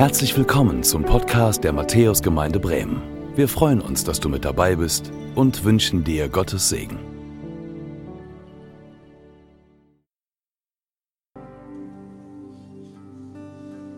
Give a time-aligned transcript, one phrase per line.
[0.00, 3.02] Herzlich willkommen zum Podcast der Matthäusgemeinde Bremen.
[3.36, 6.98] Wir freuen uns, dass du mit dabei bist und wünschen dir Gottes Segen.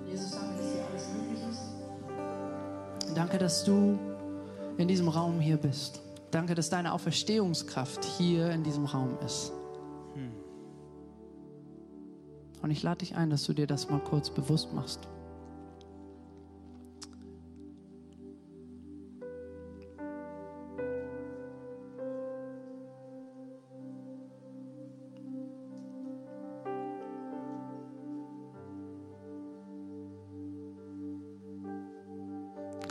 [0.08, 3.14] Jesus, danke, dass hier alles möglich ist.
[3.14, 3.96] Danke, dass du
[4.78, 6.02] in diesem Raum hier bist.
[6.32, 9.52] Danke, dass deine Auferstehungskraft hier in diesem Raum ist.
[12.60, 15.06] Und ich lade dich ein, dass du dir das mal kurz bewusst machst.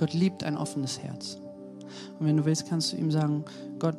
[0.02, 1.38] Gott liebt ein offenes Herz.
[2.18, 3.46] Und wenn du willst, kannst du ihm sagen,
[3.78, 3.98] Gott,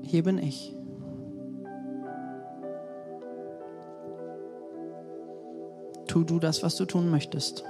[0.00, 0.74] hier bin ich.
[6.06, 7.64] Tu du das, was du tun möchtest.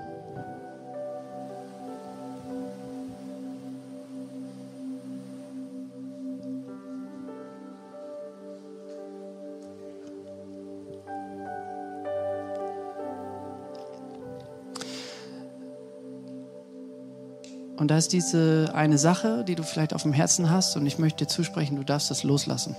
[17.87, 20.99] Und da ist diese eine Sache, die du vielleicht auf dem Herzen hast, und ich
[20.99, 22.75] möchte dir zusprechen, du darfst das loslassen.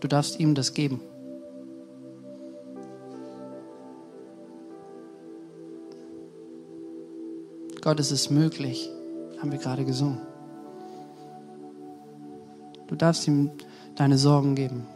[0.00, 1.00] Du darfst ihm das geben.
[7.80, 8.90] Gott, es ist möglich,
[9.40, 10.18] haben wir gerade gesungen.
[12.86, 13.50] Du darfst ihm
[13.96, 14.86] deine Sorgen geben.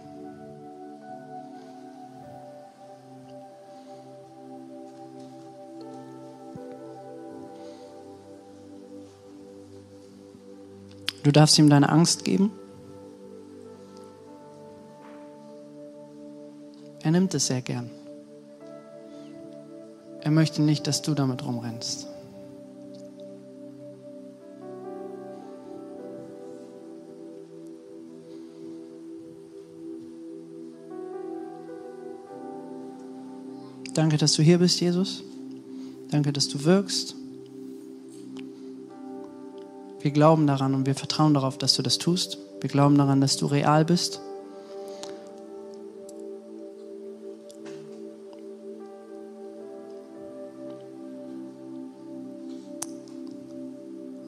[11.24, 12.52] Du darfst ihm deine Angst geben.
[17.02, 17.90] Er nimmt es sehr gern.
[20.20, 22.08] Er möchte nicht, dass du damit rumrennst.
[33.94, 35.22] Danke, dass du hier bist, Jesus.
[36.10, 37.16] Danke, dass du wirkst.
[40.04, 42.36] Wir glauben daran und wir vertrauen darauf, dass du das tust.
[42.60, 44.20] Wir glauben daran, dass du real bist.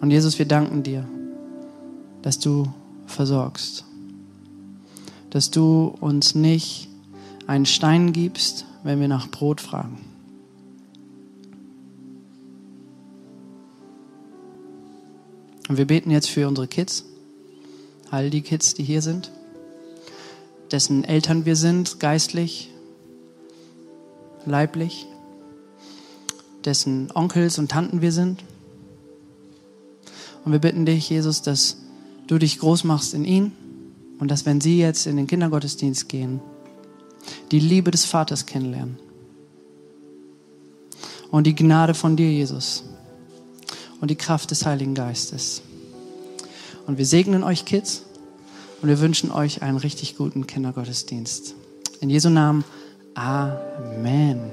[0.01, 1.07] Und Jesus, wir danken dir,
[2.23, 2.73] dass du
[3.07, 3.85] versorgst,
[5.29, 6.89] dass du uns nicht
[7.47, 9.99] einen Stein gibst, wenn wir nach Brot fragen.
[15.69, 17.05] Und wir beten jetzt für unsere Kids,
[18.11, 19.33] all die Kids, die hier sind,
[20.71, 22.71] dessen Eltern wir sind, geistlich,
[24.45, 25.07] leiblich,
[26.65, 28.45] dessen Onkels und Tanten wir sind.
[30.45, 31.79] Und wir bitten dich, Jesus, dass
[32.27, 33.53] du dich groß machst in ihnen
[34.19, 36.41] und dass, wenn sie jetzt in den Kindergottesdienst gehen,
[37.51, 38.99] die Liebe des Vaters kennenlernen.
[41.31, 42.85] Und die Gnade von dir, Jesus.
[44.01, 45.63] Und die Kraft des Heiligen Geistes.
[46.87, 48.03] Und wir segnen euch Kids
[48.83, 51.55] und wir wünschen euch einen richtig guten Kindergottesdienst.
[52.01, 52.65] In Jesu Namen,
[53.15, 54.53] Amen.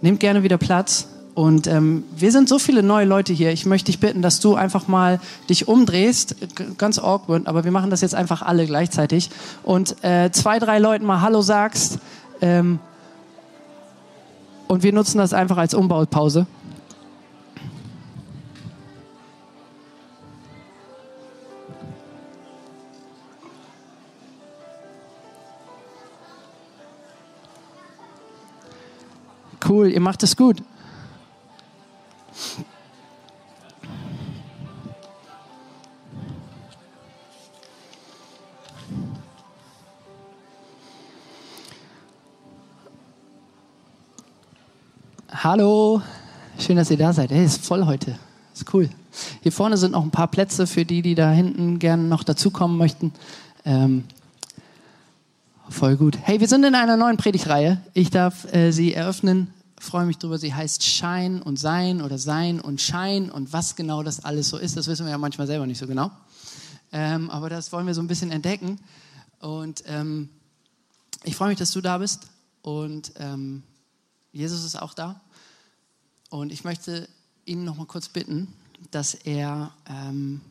[0.00, 1.06] Nehmt gerne wieder Platz.
[1.34, 3.52] Und ähm, wir sind so viele neue Leute hier.
[3.52, 6.36] Ich möchte dich bitten, dass du einfach mal dich umdrehst.
[6.76, 9.30] Ganz awkward, aber wir machen das jetzt einfach alle gleichzeitig.
[9.62, 12.00] Und äh, zwei, drei Leuten mal Hallo sagst.
[12.40, 12.80] Ähm,
[14.66, 16.46] und wir nutzen das einfach als Umbaupause.
[29.72, 30.58] Cool, ihr macht es gut.
[45.30, 46.02] Hallo,
[46.58, 47.30] schön, dass ihr da seid.
[47.30, 48.18] Hey, ist voll heute.
[48.52, 48.90] Ist cool.
[49.40, 52.76] Hier vorne sind noch ein paar Plätze für die, die da hinten gerne noch dazukommen
[52.76, 53.14] möchten.
[53.64, 54.04] Ähm,
[55.70, 56.18] voll gut.
[56.20, 57.80] Hey, wir sind in einer neuen Predigtreihe.
[57.94, 59.54] Ich darf äh, sie eröffnen.
[59.82, 60.38] Freue mich drüber.
[60.38, 64.56] Sie heißt Schein und Sein oder Sein und Schein und was genau das alles so
[64.56, 66.12] ist, das wissen wir ja manchmal selber nicht so genau.
[66.92, 68.78] Ähm, aber das wollen wir so ein bisschen entdecken.
[69.40, 70.28] Und ähm,
[71.24, 72.28] ich freue mich, dass du da bist.
[72.62, 73.64] Und ähm,
[74.30, 75.20] Jesus ist auch da.
[76.30, 77.08] Und ich möchte
[77.44, 78.54] ihn noch mal kurz bitten,
[78.92, 80.42] dass er ähm,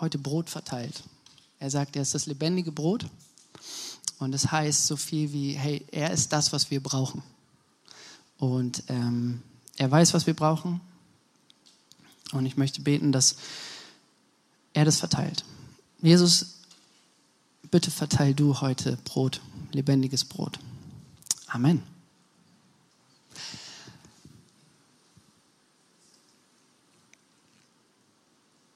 [0.00, 1.02] heute Brot verteilt.
[1.58, 3.04] Er sagt, er ist das lebendige Brot.
[4.22, 7.24] Und das heißt so viel wie, hey, er ist das, was wir brauchen.
[8.38, 9.42] Und ähm,
[9.76, 10.80] er weiß, was wir brauchen.
[12.30, 13.34] Und ich möchte beten, dass
[14.74, 15.44] er das verteilt.
[16.00, 16.58] Jesus,
[17.72, 19.40] bitte verteil du heute Brot,
[19.72, 20.60] lebendiges Brot.
[21.48, 21.82] Amen.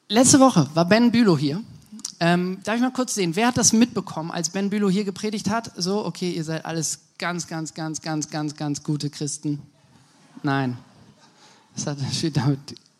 [0.09, 1.63] Letzte Woche war Ben Bülow hier.
[2.19, 5.51] Ähm, darf ich mal kurz sehen, wer hat das mitbekommen, als Ben Bülow hier gepredigt
[5.51, 5.71] hat?
[5.77, 9.61] So, okay, ihr seid alles ganz, ganz, ganz, ganz, ganz, ganz gute Christen.
[10.43, 10.79] Nein,
[11.75, 11.99] das hat
[12.35, 12.59] damit,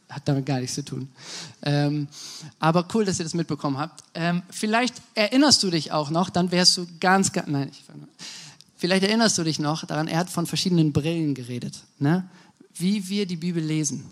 [0.09, 1.09] hat damit gar nichts zu tun.
[1.63, 2.09] Ähm,
[2.59, 4.05] aber cool, dass ihr das mitbekommen habt.
[4.15, 7.85] Ähm, vielleicht erinnerst du dich auch noch, dann wärst du ganz, ganz, nein, ich,
[8.77, 12.29] vielleicht erinnerst du dich noch daran, er hat von verschiedenen Brillen geredet, ne?
[12.75, 14.05] wie wir die Bibel lesen.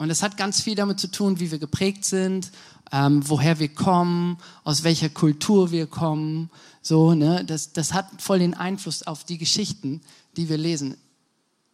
[0.00, 2.52] Und es hat ganz viel damit zu tun, wie wir geprägt sind,
[2.90, 6.48] ähm, woher wir kommen, aus welcher Kultur wir kommen.
[6.80, 7.44] So, ne?
[7.44, 10.00] das, das hat voll den Einfluss auf die Geschichten,
[10.38, 10.96] die wir lesen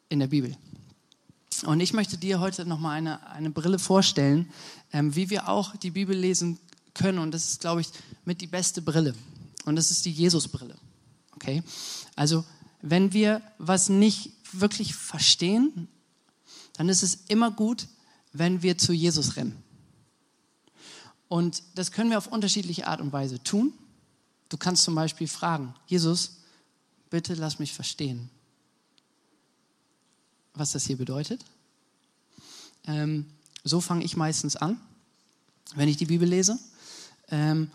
[0.08, 0.56] in der Bibel.
[1.67, 4.50] Und ich möchte dir heute nochmal eine, eine Brille vorstellen,
[4.93, 6.58] ähm, wie wir auch die Bibel lesen
[6.94, 7.20] können.
[7.20, 7.90] Und das ist, glaube ich,
[8.25, 9.14] mit die beste Brille.
[9.67, 10.75] Und das ist die Jesusbrille.
[11.37, 11.62] Okay?
[12.17, 12.44] Also,
[12.82, 15.87] wenn wir was nicht wirklich verstehen,
[16.76, 17.87] dann ist es immer gut,
[18.38, 19.62] wenn wir zu Jesus rennen.
[21.29, 23.73] Und das können wir auf unterschiedliche Art und Weise tun.
[24.49, 26.38] Du kannst zum Beispiel fragen, Jesus,
[27.11, 28.31] bitte lass mich verstehen,
[30.55, 31.44] was das hier bedeutet.
[32.87, 33.27] Ähm,
[33.65, 34.81] so fange ich meistens an,
[35.75, 36.59] wenn ich die Bibel lese.
[37.29, 37.71] Ähm,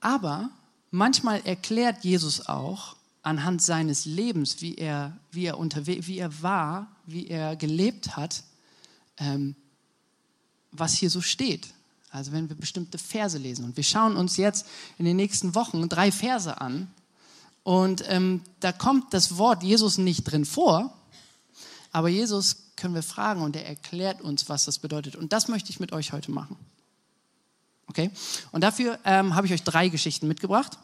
[0.00, 0.50] aber
[0.92, 6.86] manchmal erklärt Jesus auch anhand seines Lebens, wie er, wie er, unterwe wie er war,
[7.04, 8.44] wie er gelebt hat,
[9.18, 9.54] ähm,
[10.72, 11.68] was hier so steht.
[12.10, 13.64] Also wenn wir bestimmte Verse lesen.
[13.64, 14.66] Und wir schauen uns jetzt
[14.98, 16.90] in den nächsten Wochen drei Verse an.
[17.62, 20.94] Und ähm, da kommt das Wort Jesus nicht drin vor,
[21.92, 25.16] aber Jesus können wir fragen und er erklärt uns, was das bedeutet.
[25.16, 26.56] Und das möchte ich mit euch heute machen.
[27.88, 28.10] Okay?
[28.52, 30.78] Und dafür ähm, habe ich euch drei Geschichten mitgebracht.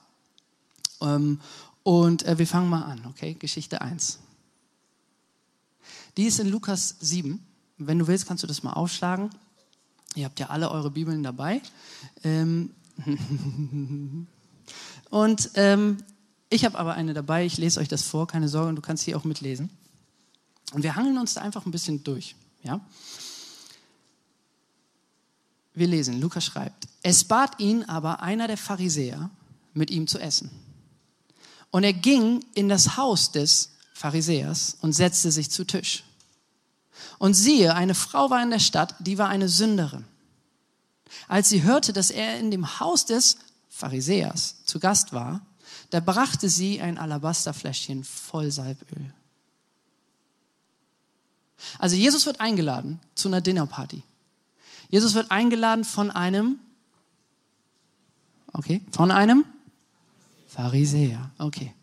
[1.00, 1.40] Ähm,
[1.82, 3.34] und äh, wir fangen mal an, okay?
[3.34, 4.18] Geschichte 1.
[6.16, 7.44] Die ist in Lukas 7.
[7.78, 9.30] Wenn du willst, kannst du das mal aufschlagen.
[10.14, 11.60] Ihr habt ja alle eure Bibeln dabei.
[12.22, 12.70] Ähm
[15.10, 15.98] und ähm,
[16.50, 17.44] ich habe aber eine dabei.
[17.44, 19.70] Ich lese euch das vor, keine Sorge, und du kannst hier auch mitlesen.
[20.72, 22.36] Und wir hangeln uns da einfach ein bisschen durch.
[22.62, 22.80] Ja?
[25.74, 29.30] Wir lesen, Lukas schreibt, es bat ihn aber einer der Pharisäer,
[29.72, 30.50] mit ihm zu essen.
[31.72, 36.04] Und er ging in das Haus des Pharisäers und setzte sich zu Tisch.
[37.18, 40.04] Und siehe, eine Frau war in der Stadt, die war eine Sünderin.
[41.28, 43.38] Als sie hörte, dass er in dem Haus des
[43.68, 45.40] Pharisäers zu Gast war,
[45.90, 49.12] da brachte sie ein Alabasterfläschchen voll Salböl.
[51.78, 54.02] Also Jesus wird eingeladen zu einer Dinnerparty.
[54.88, 56.58] Jesus wird eingeladen von einem,
[58.52, 59.44] okay, von einem
[60.48, 61.74] Pharisäer, okay.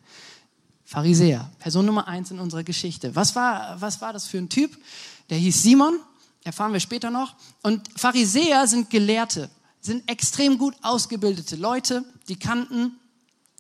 [0.92, 3.16] Pharisäer, Person Nummer eins in unserer Geschichte.
[3.16, 4.78] Was war, was war das für ein Typ?
[5.30, 5.98] Der hieß Simon,
[6.44, 7.34] erfahren wir später noch.
[7.64, 9.50] Und Pharisäer sind Gelehrte,
[9.80, 13.00] sind extrem gut ausgebildete Leute, die kannten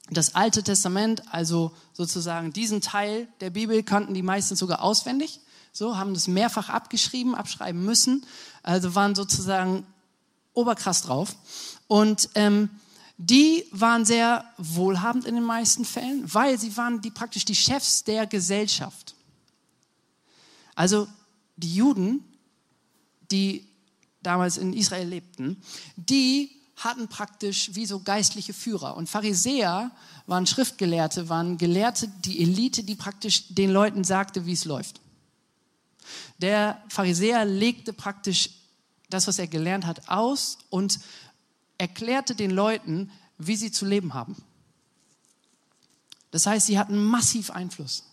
[0.09, 5.39] das Alte Testament, also sozusagen diesen Teil der Bibel kannten die meistens sogar auswendig.
[5.71, 8.25] So, haben das mehrfach abgeschrieben, abschreiben müssen.
[8.61, 9.85] Also waren sozusagen
[10.53, 11.37] oberkrass drauf.
[11.87, 12.69] Und ähm,
[13.23, 18.03] die waren sehr wohlhabend in den meisten Fällen, weil sie waren die, praktisch die Chefs
[18.03, 19.13] der Gesellschaft.
[20.73, 21.07] Also
[21.55, 22.23] die Juden,
[23.29, 23.67] die
[24.23, 25.61] damals in Israel lebten,
[25.97, 28.97] die hatten praktisch wie so geistliche Führer.
[28.97, 29.91] Und Pharisäer
[30.25, 34.99] waren Schriftgelehrte, waren Gelehrte, die Elite, die praktisch den Leuten sagte, wie es läuft.
[36.39, 38.49] Der Pharisäer legte praktisch
[39.11, 40.99] das, was er gelernt hat, aus und
[41.81, 44.35] erklärte den Leuten, wie sie zu leben haben.
[46.29, 48.03] Das heißt, sie hatten massiv Einfluss,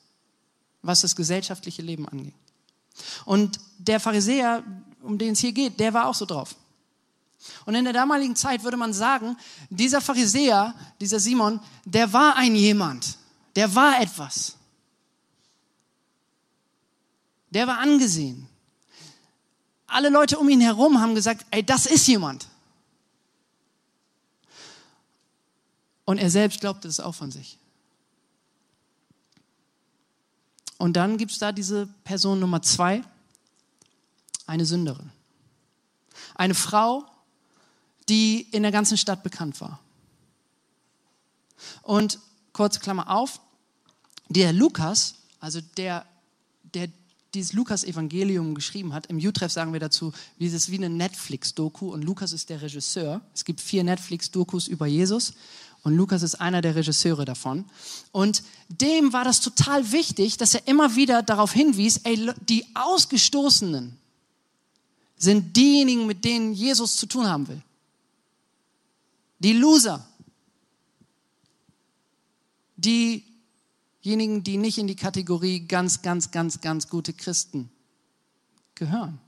[0.81, 2.35] was das gesellschaftliche Leben angeht.
[3.27, 4.65] Und der Pharisäer,
[5.03, 6.57] um den es hier geht, der war auch so drauf.
[7.67, 9.37] Und in der damaligen Zeit würde man sagen,
[9.69, 13.19] dieser Pharisäer, dieser Simon, der war ein jemand,
[13.55, 14.57] der war etwas.
[17.51, 18.49] Der war angesehen.
[19.87, 22.49] Alle Leute um ihn herum haben gesagt, ey, das ist jemand.
[26.09, 27.59] Und er selbst glaubte es auch von sich.
[30.79, 33.03] Und dann gibt es da diese Person Nummer zwei,
[34.47, 35.11] eine Sünderin.
[36.35, 37.05] Eine Frau,
[38.09, 39.81] die in der ganzen Stadt bekannt war.
[41.83, 42.19] Und
[42.55, 43.43] kurz Klammer auf,
[44.31, 46.07] der Lukas, also der,
[46.73, 46.89] der
[47.35, 51.93] dieses Lukas-Evangelium geschrieben hat, im Utreff sagen wir dazu, wie es ist wie eine Netflix-Doku
[51.93, 53.21] und Lukas ist der Regisseur.
[53.35, 55.35] Es gibt vier Netflix-Dokus über Jesus
[55.89, 57.65] und Lukas ist einer der Regisseure davon.
[58.13, 63.97] Und dem war das total wichtig, dass er immer wieder darauf hinwies, ey, die Ausgestoßenen
[65.17, 67.63] sind diejenigen, mit denen Jesus zu tun haben will.
[69.39, 70.07] Die Loser.
[72.77, 77.71] Diejenigen, die nicht in die Kategorie ganz, ganz, ganz, ganz gute Christen
[78.75, 79.19] gehören.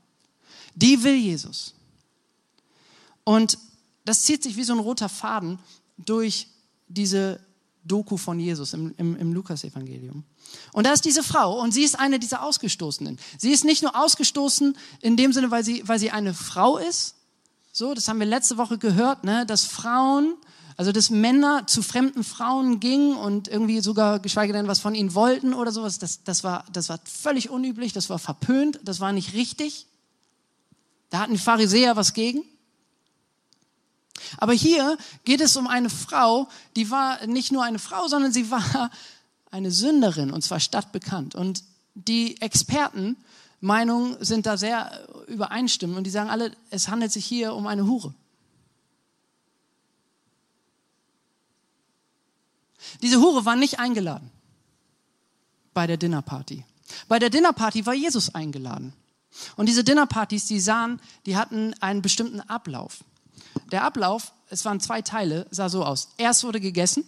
[0.75, 1.73] Die will Jesus.
[3.25, 3.57] Und
[4.05, 5.59] das zieht sich wie so ein roter Faden
[6.05, 6.49] durch
[6.89, 7.41] diese
[7.85, 10.25] Doku von Jesus im, im, im Lukas-Evangelium.
[10.73, 13.19] Und da ist diese Frau und sie ist eine dieser Ausgestoßenen.
[13.39, 17.15] Sie ist nicht nur ausgestoßen in dem Sinne, weil sie, weil sie eine Frau ist.
[17.73, 20.35] So, das haben wir letzte Woche gehört, ne, dass Frauen,
[20.77, 25.15] also dass Männer zu fremden Frauen gingen und irgendwie sogar, geschweige denn, was von ihnen
[25.15, 25.99] wollten oder sowas.
[25.99, 29.87] Das, das, war, das war völlig unüblich, das war verpönt, das war nicht richtig.
[31.11, 32.43] Da hatten die Pharisäer was gegen.
[34.39, 38.51] Aber hier geht es um eine Frau, die war nicht nur eine Frau, sondern sie
[38.51, 38.91] war
[39.51, 41.35] eine Sünderin und zwar stadtbekannt.
[41.35, 47.55] Und die Expertenmeinungen sind da sehr übereinstimmend und die sagen alle, es handelt sich hier
[47.55, 48.15] um eine Hure.
[53.03, 54.31] Diese Hure war nicht eingeladen
[55.75, 56.65] bei der Dinnerparty.
[57.09, 58.93] Bei der Dinnerparty war Jesus eingeladen.
[59.57, 63.05] Und diese Dinnerpartys, die sahen, die hatten einen bestimmten Ablauf.
[63.73, 66.11] Der Ablauf, es waren zwei Teile, sah so aus.
[66.17, 67.05] Erst wurde gegessen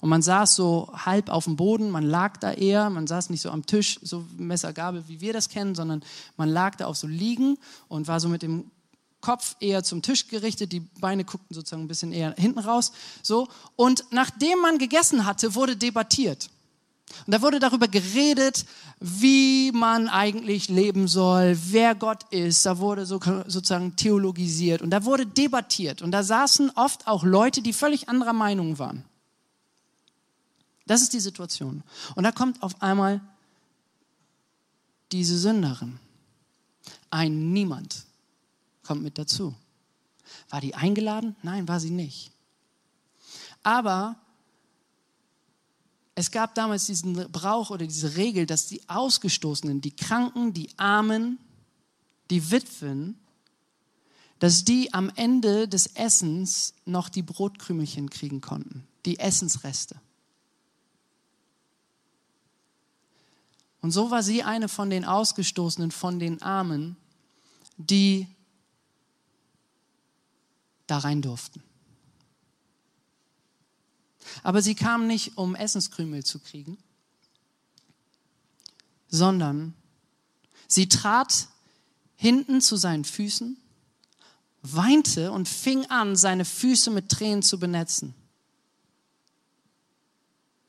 [0.00, 3.40] und man saß so halb auf dem Boden, man lag da eher, man saß nicht
[3.40, 6.02] so am Tisch, so Messergabel, wie wir das kennen, sondern
[6.36, 7.58] man lag da auf so Liegen
[7.88, 8.70] und war so mit dem
[9.20, 12.92] Kopf eher zum Tisch gerichtet, die Beine guckten sozusagen ein bisschen eher hinten raus,
[13.22, 13.48] so.
[13.74, 16.50] Und nachdem man gegessen hatte, wurde debattiert.
[17.26, 18.66] Und da wurde darüber geredet,
[19.00, 22.66] wie man eigentlich leben soll, wer Gott ist.
[22.66, 26.02] Da wurde so, sozusagen theologisiert und da wurde debattiert.
[26.02, 29.04] Und da saßen oft auch Leute, die völlig anderer Meinung waren.
[30.86, 31.82] Das ist die Situation.
[32.14, 33.20] Und da kommt auf einmal
[35.12, 35.98] diese Sünderin.
[37.10, 38.04] Ein Niemand
[38.84, 39.54] kommt mit dazu.
[40.50, 41.36] War die eingeladen?
[41.42, 42.30] Nein, war sie nicht.
[43.62, 44.16] Aber
[46.18, 51.38] es gab damals diesen Brauch oder diese Regel, dass die Ausgestoßenen, die Kranken, die Armen,
[52.30, 53.18] die Witwen,
[54.38, 60.00] dass die am Ende des Essens noch die Brotkrümelchen kriegen konnten, die Essensreste.
[63.82, 66.96] Und so war sie eine von den Ausgestoßenen, von den Armen,
[67.76, 68.26] die
[70.86, 71.62] da rein durften.
[74.42, 76.78] Aber sie kam nicht, um Essenskrümel zu kriegen,
[79.08, 79.74] sondern
[80.68, 81.48] sie trat
[82.16, 83.56] hinten zu seinen Füßen,
[84.62, 88.14] weinte und fing an, seine Füße mit Tränen zu benetzen.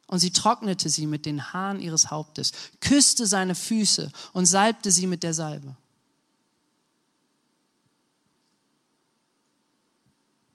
[0.07, 5.07] Und sie trocknete sie mit den Haaren ihres Hauptes, küsste seine Füße und salbte sie
[5.07, 5.75] mit der Salbe.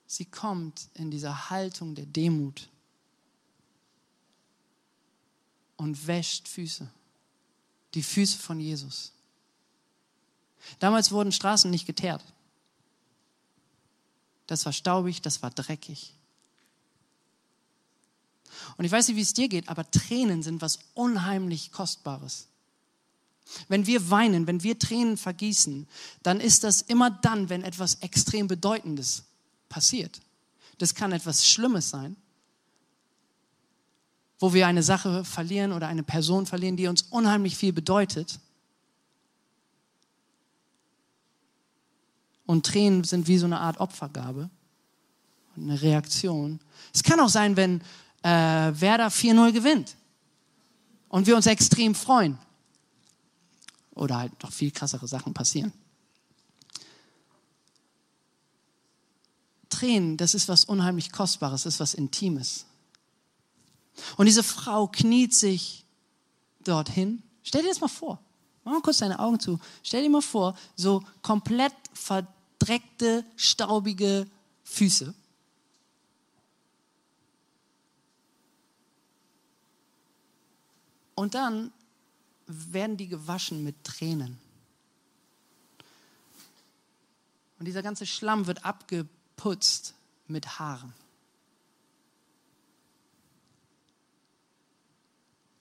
[0.07, 2.69] Sie kommt in dieser Haltung der Demut
[5.83, 6.89] und wäscht Füße.
[7.93, 9.11] Die Füße von Jesus.
[10.79, 12.23] Damals wurden Straßen nicht geteert.
[14.47, 16.13] Das war staubig, das war dreckig.
[18.77, 22.47] Und ich weiß nicht, wie es dir geht, aber Tränen sind was unheimlich Kostbares.
[23.67, 25.85] Wenn wir weinen, wenn wir Tränen vergießen,
[26.23, 29.23] dann ist das immer dann, wenn etwas extrem Bedeutendes
[29.67, 30.21] passiert.
[30.77, 32.15] Das kann etwas Schlimmes sein
[34.43, 38.41] wo wir eine Sache verlieren oder eine Person verlieren, die uns unheimlich viel bedeutet.
[42.45, 44.49] Und Tränen sind wie so eine Art Opfergabe,
[45.55, 46.59] eine Reaktion.
[46.93, 47.79] Es kann auch sein, wenn
[48.21, 49.95] äh, Werder 4-0 gewinnt
[51.07, 52.37] und wir uns extrem freuen.
[53.91, 55.71] Oder halt noch viel krassere Sachen passieren.
[59.69, 62.65] Tränen, das ist was unheimlich Kostbares, das ist was Intimes.
[64.17, 65.85] Und diese Frau kniet sich
[66.63, 67.21] dorthin.
[67.43, 68.19] Stell dir das mal vor.
[68.63, 69.59] Mach mal kurz deine Augen zu.
[69.83, 74.25] Stell dir mal vor, so komplett verdreckte, staubige
[74.63, 75.13] Füße.
[81.15, 81.71] Und dann
[82.47, 84.39] werden die gewaschen mit Tränen.
[87.59, 89.93] Und dieser ganze Schlamm wird abgeputzt
[90.27, 90.93] mit Haaren.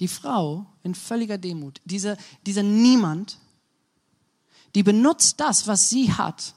[0.02, 3.38] Die Frau in völliger Demut, dieser, dieser Niemand,
[4.74, 6.54] die benutzt das, was sie hat.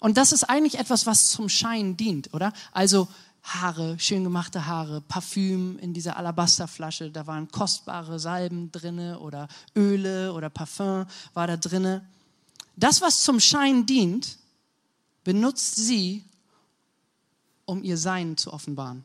[0.00, 2.52] Und das ist eigentlich etwas, was zum Schein dient, oder?
[2.72, 3.06] Also
[3.44, 10.32] Haare, schön gemachte Haare, Parfüm in dieser Alabasterflasche, da waren kostbare Salben drinne oder Öle
[10.32, 12.04] oder Parfüm war da drinne.
[12.74, 14.38] Das, was zum Schein dient,
[15.22, 16.24] benutzt sie,
[17.64, 19.04] um ihr Sein zu offenbaren,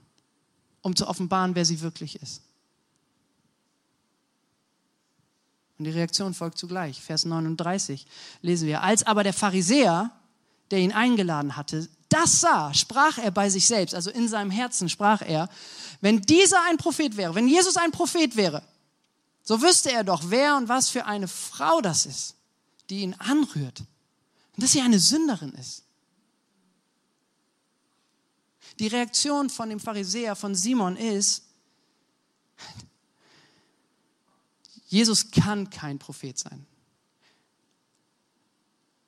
[0.81, 2.41] um zu offenbaren, wer sie wirklich ist.
[5.81, 7.01] Und die Reaktion folgt zugleich.
[7.01, 8.05] Vers 39
[8.43, 8.83] lesen wir.
[8.83, 10.11] Als aber der Pharisäer,
[10.69, 14.89] der ihn eingeladen hatte, das sah, sprach er bei sich selbst, also in seinem Herzen
[14.89, 15.49] sprach er,
[15.99, 18.61] wenn dieser ein Prophet wäre, wenn Jesus ein Prophet wäre,
[19.41, 22.35] so wüsste er doch, wer und was für eine Frau das ist,
[22.91, 23.79] die ihn anrührt.
[23.79, 25.81] Und dass sie eine Sünderin ist.
[28.77, 31.41] Die Reaktion von dem Pharisäer, von Simon ist,
[34.91, 36.65] Jesus kann kein Prophet sein.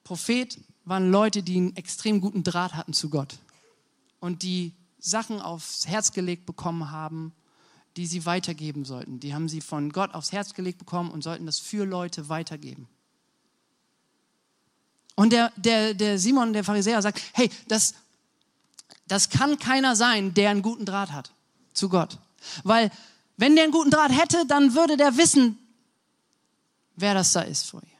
[0.05, 3.35] Prophet waren Leute, die einen extrem guten Draht hatten zu Gott
[4.21, 7.33] und die Sachen aufs Herz gelegt bekommen haben,
[7.97, 9.19] die sie weitergeben sollten.
[9.19, 12.87] Die haben sie von Gott aufs Herz gelegt bekommen und sollten das für Leute weitergeben.
[15.15, 17.93] Und der, der, der Simon, der Pharisäer, sagt, hey, das,
[19.09, 21.33] das kann keiner sein, der einen guten Draht hat
[21.73, 22.19] zu Gott.
[22.63, 22.89] Weil
[23.35, 25.59] wenn der einen guten Draht hätte, dann würde der wissen,
[26.95, 27.93] wer das da ist vor ihr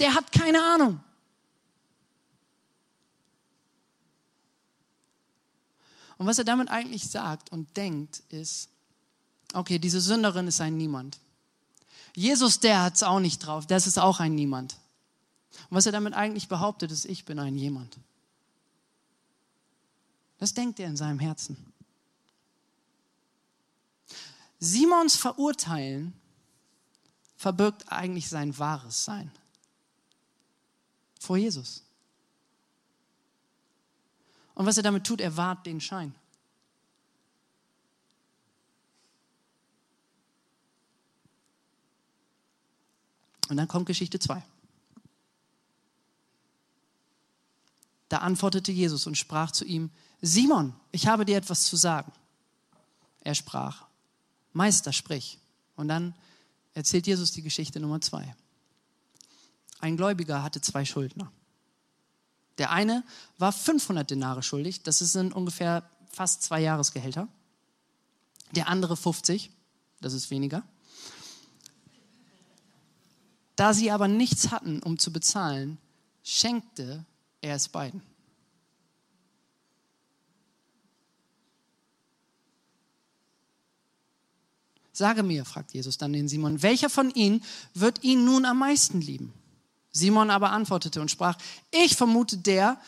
[0.00, 1.00] der hat keine Ahnung.
[6.16, 8.68] Und was er damit eigentlich sagt und denkt, ist,
[9.54, 11.18] okay, diese Sünderin ist ein Niemand.
[12.14, 14.76] Jesus, der hat es auch nicht drauf, das ist auch ein Niemand.
[15.68, 17.96] Und was er damit eigentlich behauptet, ist, ich bin ein Jemand.
[20.38, 21.56] Das denkt er in seinem Herzen.
[24.58, 26.19] Simons Verurteilen
[27.40, 29.32] verbirgt eigentlich sein wahres Sein
[31.18, 31.82] vor Jesus.
[34.54, 36.14] Und was er damit tut, er wahrt den Schein.
[43.48, 44.42] Und dann kommt Geschichte 2.
[48.10, 52.12] Da antwortete Jesus und sprach zu ihm, Simon, ich habe dir etwas zu sagen.
[53.22, 53.86] Er sprach,
[54.52, 55.38] Meister, sprich.
[55.76, 56.14] Und dann
[56.74, 58.34] erzählt Jesus die Geschichte Nummer 2.
[59.80, 61.32] Ein Gläubiger hatte zwei Schuldner.
[62.58, 63.04] Der eine
[63.38, 67.28] war 500 Denare schuldig, das sind ungefähr fast zwei Jahresgehälter.
[68.52, 69.50] Der andere 50,
[70.00, 70.62] das ist weniger.
[73.56, 75.78] Da sie aber nichts hatten, um zu bezahlen,
[76.22, 77.04] schenkte
[77.40, 78.02] er es beiden.
[85.00, 89.00] Sage mir, fragt Jesus dann den Simon, welcher von ihnen wird ihn nun am meisten
[89.00, 89.32] lieben?
[89.92, 91.38] Simon aber antwortete und sprach,
[91.70, 92.78] ich vermute der,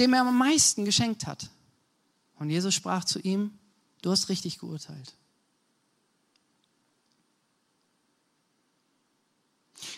[0.00, 1.48] dem er am meisten geschenkt hat.
[2.40, 3.56] Und Jesus sprach zu ihm,
[4.02, 5.14] du hast richtig geurteilt.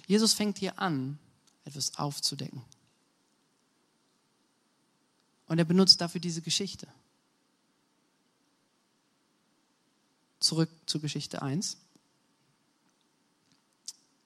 [0.06, 1.18] Jesus fängt hier an,
[1.64, 2.60] etwas aufzudecken.
[5.46, 6.86] Und er benutzt dafür diese Geschichte.
[10.46, 11.76] Zurück zur Geschichte 1.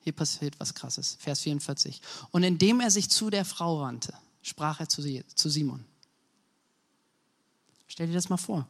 [0.00, 1.16] Hier passiert was Krasses.
[1.18, 2.02] Vers 44.
[2.30, 5.02] Und indem er sich zu der Frau wandte, sprach er zu,
[5.35, 5.83] zu Simon.
[7.88, 8.68] Stell dir das mal vor.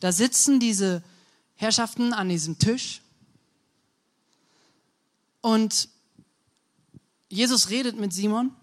[0.00, 1.02] Da sitzen diese
[1.54, 3.00] Herrschaften an diesem Tisch
[5.40, 5.88] und
[7.30, 8.54] Jesus redet mit Simon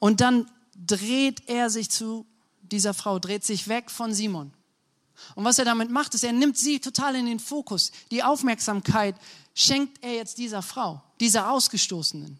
[0.00, 2.26] und dann dreht er sich zu
[2.62, 4.52] dieser Frau, dreht sich weg von Simon.
[5.34, 7.92] Und was er damit macht, ist, er nimmt sie total in den Fokus.
[8.10, 9.16] Die Aufmerksamkeit
[9.54, 12.38] schenkt er jetzt dieser Frau, dieser Ausgestoßenen,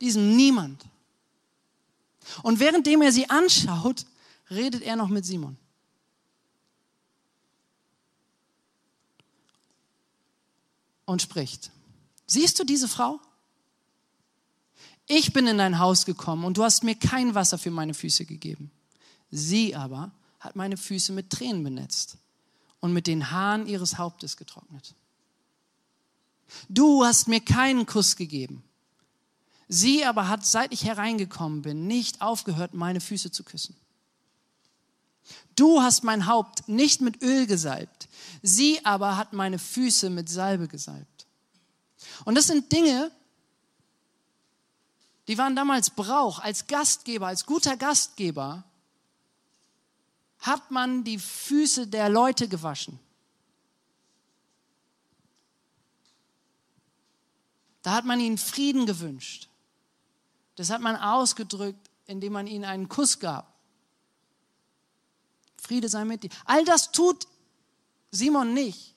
[0.00, 0.82] diesem Niemand.
[2.42, 4.06] Und währenddem er sie anschaut,
[4.50, 5.56] redet er noch mit Simon.
[11.04, 11.70] Und spricht,
[12.26, 13.20] siehst du diese Frau?
[15.06, 18.24] Ich bin in dein Haus gekommen und du hast mir kein Wasser für meine Füße
[18.24, 18.70] gegeben.
[19.30, 22.18] Sie aber hat meine Füße mit Tränen benetzt
[22.80, 24.94] und mit den Haaren ihres Hauptes getrocknet.
[26.68, 28.64] Du hast mir keinen Kuss gegeben.
[29.68, 33.76] Sie aber hat, seit ich hereingekommen bin, nicht aufgehört, meine Füße zu küssen.
[35.54, 38.08] Du hast mein Haupt nicht mit Öl gesalbt.
[38.42, 41.26] Sie aber hat meine Füße mit Salbe gesalbt.
[42.24, 43.12] Und das sind Dinge,
[45.28, 48.64] die waren damals Brauch als Gastgeber, als guter Gastgeber,
[50.42, 52.98] hat man die Füße der Leute gewaschen.
[57.82, 59.48] Da hat man ihnen Frieden gewünscht.
[60.56, 63.52] Das hat man ausgedrückt, indem man ihnen einen Kuss gab.
[65.56, 66.30] Friede sei mit dir.
[66.44, 67.26] All das tut
[68.10, 68.94] Simon nicht.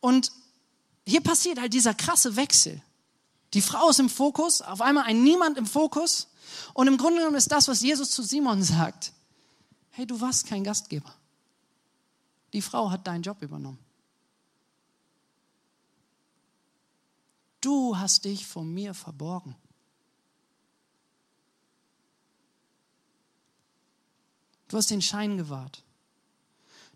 [0.00, 0.32] Und
[1.06, 2.80] hier passiert halt dieser krasse Wechsel.
[3.54, 6.28] Die Frau ist im Fokus, auf einmal ein Niemand im Fokus.
[6.74, 9.12] Und im Grunde genommen ist das, was Jesus zu Simon sagt.
[9.96, 11.14] Hey, du warst kein Gastgeber.
[12.52, 13.78] Die Frau hat deinen Job übernommen.
[17.60, 19.54] Du hast dich vor mir verborgen.
[24.66, 25.84] Du hast den Schein gewahrt.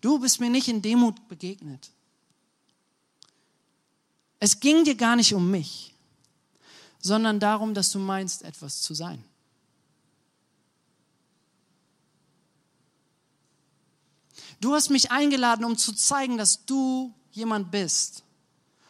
[0.01, 1.93] Du bist mir nicht in Demut begegnet.
[4.41, 5.95] Es ging dir gar nicht um mich,
[6.99, 9.23] sondern darum, dass du meinst, etwas zu sein.
[14.61, 18.25] Du hast mich eingeladen, um zu zeigen, dass du jemand bist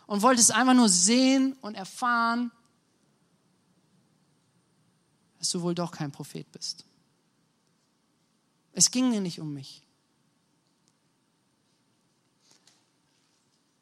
[0.07, 2.51] und wolltest einfach nur sehen und erfahren,
[5.39, 6.85] dass du wohl doch kein Prophet bist.
[8.73, 9.83] Es ging dir nicht um mich.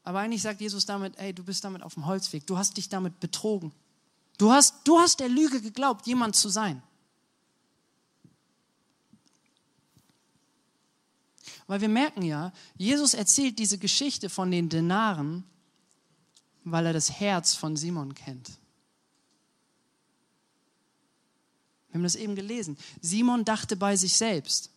[0.03, 2.47] Aber eigentlich sagt Jesus damit, ey, du bist damit auf dem Holzweg.
[2.47, 3.73] Du hast dich damit betrogen.
[4.39, 6.83] Du hast, du hast der Lüge geglaubt, jemand zu sein.
[11.67, 15.45] Weil wir merken ja, Jesus erzählt diese Geschichte von den Denaren,
[16.65, 18.51] weil er das Herz von Simon kennt.
[21.89, 22.77] Wir haben das eben gelesen.
[23.01, 24.71] Simon dachte bei sich selbst.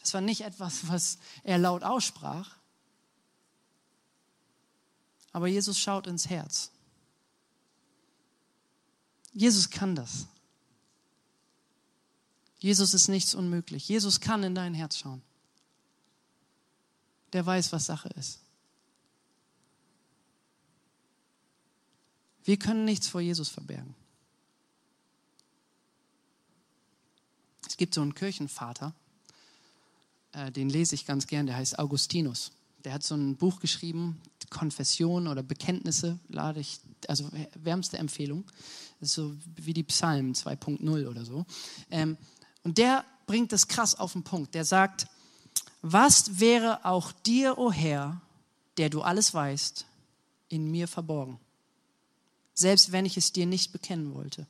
[0.00, 2.56] Das war nicht etwas, was er laut aussprach,
[5.32, 6.70] aber Jesus schaut ins Herz.
[9.32, 10.26] Jesus kann das.
[12.58, 13.86] Jesus ist nichts unmöglich.
[13.86, 15.20] Jesus kann in dein Herz schauen.
[17.32, 18.40] Der weiß, was Sache ist.
[22.44, 23.94] Wir können nichts vor Jesus verbergen.
[27.66, 28.94] Es gibt so einen Kirchenvater,
[30.32, 32.52] äh, den lese ich ganz gern, der heißt Augustinus.
[32.84, 38.44] Der hat so ein Buch geschrieben, Konfession oder Bekenntnisse lade ich, also wärmste Empfehlung.
[39.00, 41.44] Das ist so wie die Psalmen 2.0 oder so.
[41.90, 42.16] Ähm,
[42.62, 44.54] und der bringt das krass auf den Punkt.
[44.54, 45.08] Der sagt,
[45.82, 48.20] was wäre auch dir, o oh Herr,
[48.76, 49.86] der du alles weißt,
[50.48, 51.38] in mir verborgen?
[52.54, 54.46] Selbst wenn ich es dir nicht bekennen wollte.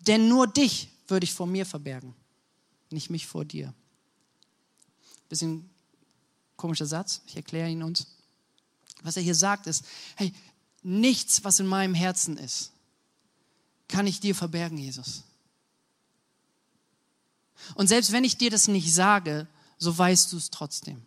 [0.00, 2.14] Denn nur dich würde ich vor mir verbergen,
[2.90, 3.74] nicht mich vor dir.
[5.28, 5.68] Bisschen
[6.56, 8.06] Komischer Satz, ich erkläre ihn uns.
[9.02, 9.84] Was er hier sagt ist,
[10.16, 10.32] hey,
[10.82, 12.72] nichts, was in meinem Herzen ist,
[13.88, 15.22] kann ich dir verbergen, Jesus.
[17.74, 19.46] Und selbst wenn ich dir das nicht sage,
[19.78, 21.02] so weißt du es trotzdem.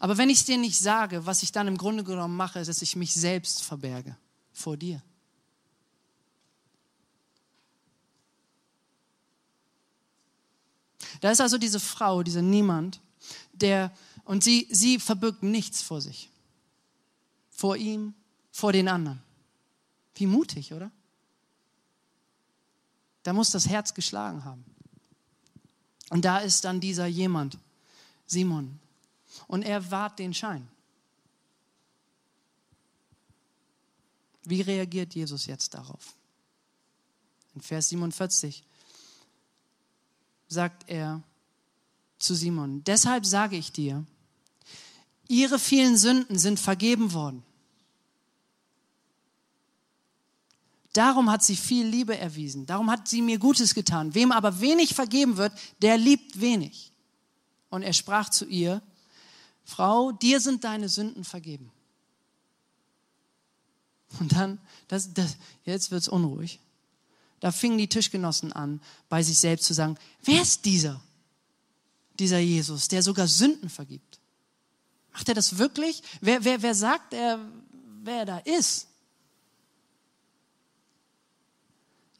[0.00, 2.68] Aber wenn ich es dir nicht sage, was ich dann im Grunde genommen mache, ist,
[2.68, 4.16] dass ich mich selbst verberge
[4.52, 5.02] vor dir.
[11.20, 13.00] Da ist also diese Frau, dieser Niemand,
[13.52, 13.92] der,
[14.24, 16.30] und sie, sie verbirgt nichts vor sich.
[17.50, 18.14] Vor ihm,
[18.52, 19.20] vor den anderen.
[20.14, 20.90] Wie mutig, oder?
[23.28, 24.64] Da muss das Herz geschlagen haben.
[26.08, 27.58] Und da ist dann dieser jemand,
[28.26, 28.80] Simon.
[29.48, 30.66] Und er wahrt den Schein.
[34.44, 36.14] Wie reagiert Jesus jetzt darauf?
[37.54, 38.64] In Vers 47
[40.48, 41.22] sagt er,
[42.18, 44.06] zu Simon, deshalb sage ich dir,
[45.28, 47.44] ihre vielen Sünden sind vergeben worden.
[50.98, 52.66] Darum hat sie viel Liebe erwiesen.
[52.66, 54.16] Darum hat sie mir Gutes getan.
[54.16, 56.90] Wem aber wenig vergeben wird, der liebt wenig.
[57.70, 58.82] Und er sprach zu ihr,
[59.64, 61.70] Frau, dir sind deine Sünden vergeben.
[64.18, 64.58] Und dann,
[64.88, 66.58] das, das, jetzt wird's unruhig.
[67.38, 71.00] Da fingen die Tischgenossen an, bei sich selbst zu sagen, wer ist dieser?
[72.18, 74.18] dieser Jesus, der sogar Sünden vergibt?
[75.12, 76.02] Macht er das wirklich?
[76.20, 77.38] Wer, wer, wer sagt er,
[78.02, 78.88] wer da ist?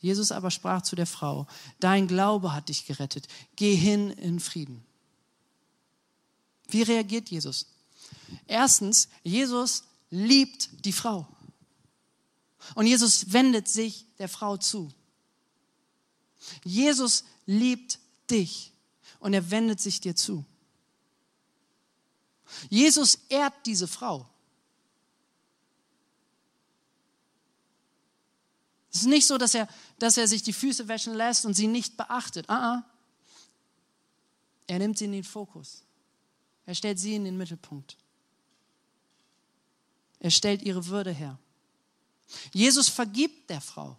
[0.01, 1.47] Jesus aber sprach zu der Frau,
[1.81, 4.85] dein Glaube hat dich gerettet, geh hin in Frieden.
[6.69, 7.67] Wie reagiert Jesus?
[8.47, 11.27] Erstens, Jesus liebt die Frau.
[12.75, 14.93] Und Jesus wendet sich der Frau zu.
[16.65, 17.99] Jesus liebt
[18.31, 18.73] dich
[19.21, 20.45] und er wendet sich dir zu.
[22.71, 24.29] Jesus ehrt diese Frau.
[28.91, 31.67] Es ist nicht so, dass er, dass er sich die Füße wäschen lässt und sie
[31.67, 32.49] nicht beachtet.
[32.49, 32.83] Uh -uh.
[34.67, 35.83] Er nimmt sie in den Fokus.
[36.67, 37.97] Er stellt sie in den Mittelpunkt.
[40.21, 41.39] Er stellt ihre Würde her.
[42.53, 43.97] Jesus vergibt der Frau.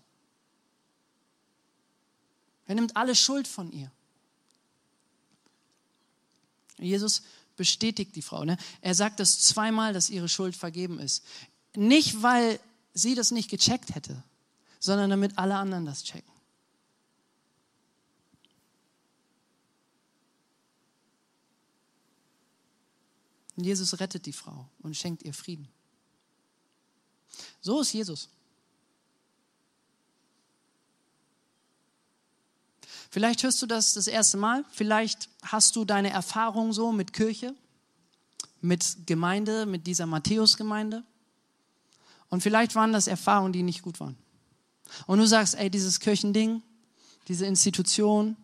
[2.67, 3.91] Er nimmt alle Schuld von ihr.
[6.77, 7.23] Jesus
[7.55, 8.45] bestätigt die Frau.
[8.45, 8.57] Ne?
[8.81, 11.25] Er sagt das zweimal, dass ihre Schuld vergeben ist.
[11.75, 12.59] Nicht, weil
[12.93, 14.23] sie das nicht gecheckt hätte,
[14.79, 16.31] sondern damit alle anderen das checken.
[23.57, 25.67] Und Jesus rettet die Frau und schenkt ihr Frieden.
[27.59, 28.29] So ist Jesus.
[33.09, 37.55] Vielleicht hörst du das das erste Mal, vielleicht hast du deine Erfahrung so mit Kirche,
[38.61, 41.03] mit Gemeinde, mit dieser Matthäus-Gemeinde.
[42.29, 44.15] Und vielleicht waren das Erfahrungen, die nicht gut waren.
[45.07, 46.61] Und du sagst, ey, dieses Kirchending,
[47.27, 48.35] diese Institution,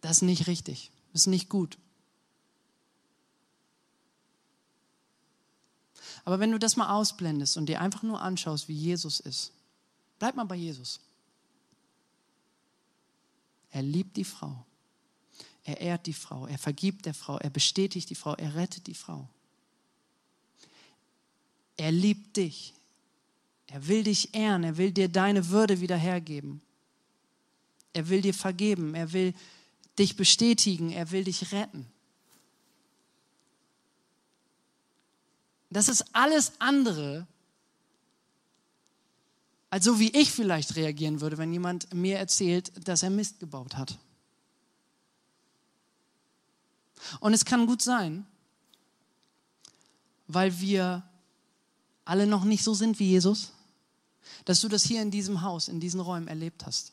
[0.00, 1.78] das ist nicht richtig, das ist nicht gut.
[6.24, 9.52] Aber wenn du das mal ausblendest und dir einfach nur anschaust, wie Jesus ist,
[10.18, 11.00] bleib mal bei Jesus.
[13.70, 14.66] Er liebt die Frau.
[15.62, 16.46] Er ehrt die Frau.
[16.46, 17.38] Er vergibt der Frau.
[17.38, 18.34] Er bestätigt die Frau.
[18.34, 19.28] Er rettet die Frau.
[21.76, 22.74] Er liebt dich.
[23.66, 24.64] Er will dich ehren.
[24.64, 26.62] Er will dir deine Würde wieder hergeben.
[27.92, 28.94] Er will dir vergeben.
[28.94, 29.34] Er will
[29.98, 30.90] dich bestätigen.
[30.92, 31.86] Er will dich retten.
[35.70, 37.26] Das ist alles andere,
[39.68, 43.76] als so wie ich vielleicht reagieren würde, wenn jemand mir erzählt, dass er Mist gebaut
[43.76, 43.98] hat.
[47.20, 48.26] Und es kann gut sein,
[50.28, 51.02] weil wir
[52.06, 53.52] alle noch nicht so sind wie Jesus,
[54.46, 56.92] dass du das hier in diesem Haus, in diesen Räumen erlebt hast.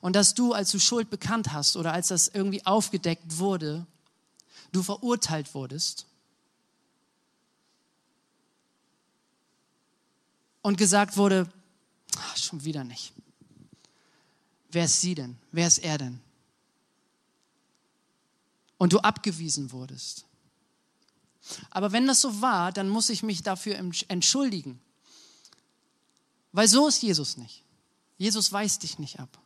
[0.00, 3.86] Und dass du, als du Schuld bekannt hast oder als das irgendwie aufgedeckt wurde,
[4.72, 6.06] du verurteilt wurdest
[10.60, 11.50] und gesagt wurde,
[12.16, 13.12] ach, schon wieder nicht.
[14.70, 15.38] Wer ist sie denn?
[15.50, 16.20] Wer ist er denn?
[18.76, 20.27] Und du abgewiesen wurdest.
[21.70, 23.76] Aber wenn das so war, dann muss ich mich dafür
[24.08, 24.80] entschuldigen.
[26.52, 27.64] Weil so ist Jesus nicht.
[28.16, 29.38] Jesus weist dich nicht ab.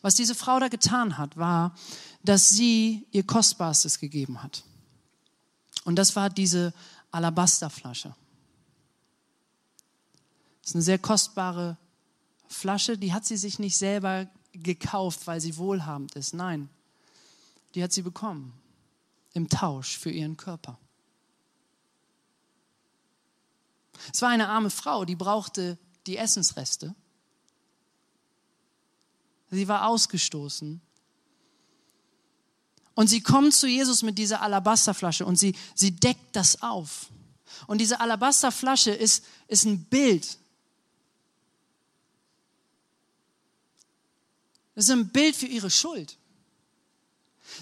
[0.00, 1.74] Was diese Frau da getan hat, war,
[2.24, 4.64] dass sie ihr Kostbarstes gegeben hat.
[5.84, 6.72] Und das war diese
[7.10, 8.14] Alabasterflasche.
[10.60, 11.76] Das ist eine sehr kostbare
[12.48, 16.34] Flasche, die hat sie sich nicht selber gekauft, weil sie wohlhabend ist.
[16.34, 16.68] Nein,
[17.74, 18.52] die hat sie bekommen
[19.32, 20.78] im Tausch für ihren Körper.
[24.12, 26.94] Es war eine arme Frau, die brauchte die Essensreste
[29.52, 30.80] Sie war ausgestoßen.
[32.94, 37.10] Und sie kommt zu Jesus mit dieser Alabasterflasche und sie, sie deckt das auf.
[37.66, 40.38] Und diese Alabasterflasche ist, ist ein Bild.
[44.74, 46.16] Das ist ein Bild für ihre Schuld.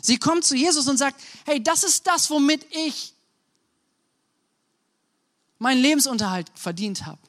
[0.02, 3.14] Sie kommt zu Jesus und sagt, hey, das ist das, womit ich
[5.58, 7.20] meinen Lebensunterhalt verdient habe.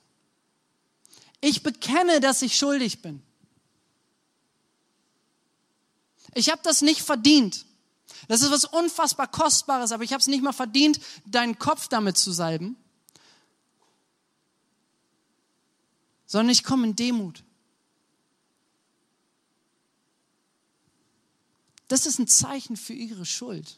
[1.42, 3.22] Ich bekenne, dass ich schuldig bin.
[6.34, 7.66] Ich habe das nicht verdient.
[8.28, 12.18] Das ist was unfassbar Kostbares, aber ich habe es nicht mal verdient, deinen Kopf damit
[12.18, 12.78] zu salben,
[16.26, 17.44] sondern ich komme in Demut.
[21.92, 23.78] Das ist ein Zeichen für ihre Schuld,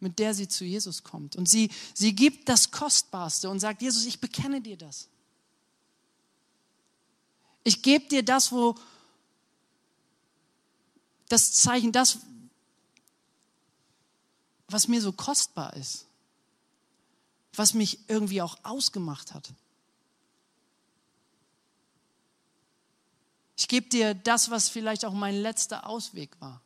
[0.00, 1.36] mit der sie zu Jesus kommt.
[1.36, 5.08] Und sie, sie gibt das Kostbarste und sagt, Jesus, ich bekenne dir das.
[7.62, 8.74] Ich gebe dir das, wo,
[11.28, 12.20] das Zeichen, das,
[14.66, 16.06] was mir so kostbar ist,
[17.52, 19.52] was mich irgendwie auch ausgemacht hat.
[23.62, 26.60] Ich gebe dir das, was vielleicht auch mein letzter Ausweg war.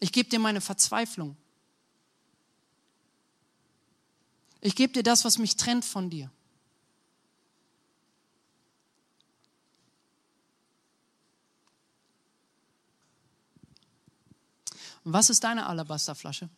[0.00, 1.36] Ich gebe dir meine Verzweiflung.
[4.62, 6.30] Ich gebe dir das, was mich trennt von dir.
[15.04, 16.48] Und was ist deine Alabasterflasche?